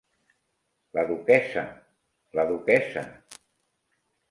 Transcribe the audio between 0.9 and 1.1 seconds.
La